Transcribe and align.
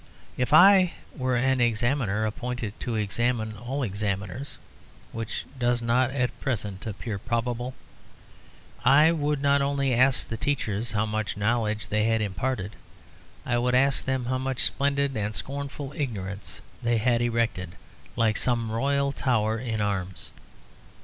If 0.35 0.51
I 0.51 0.93
were 1.15 1.35
an 1.35 1.61
examiner 1.61 2.25
appointed 2.25 2.73
to 2.79 2.95
examine 2.95 3.55
all 3.55 3.83
examiners 3.83 4.57
(which 5.11 5.45
does 5.59 5.79
not 5.79 6.09
at 6.09 6.39
present 6.41 6.87
appear 6.87 7.19
probable), 7.19 7.75
I 8.83 9.11
would 9.11 9.43
not 9.43 9.61
only 9.61 9.93
ask 9.93 10.27
the 10.27 10.37
teachers 10.37 10.93
how 10.93 11.05
much 11.05 11.37
knowledge 11.37 11.89
they 11.89 12.05
had 12.05 12.19
imparted; 12.19 12.71
I 13.45 13.59
would 13.59 13.75
ask 13.75 14.03
them 14.03 14.25
how 14.25 14.39
much 14.39 14.63
splendid 14.63 15.15
and 15.15 15.35
scornful 15.35 15.93
ignorance 15.95 16.61
they 16.81 16.97
had 16.97 17.21
erected, 17.21 17.75
like 18.15 18.37
some 18.37 18.71
royal 18.71 19.11
tower 19.11 19.59
in 19.59 19.81
arms. 19.81 20.31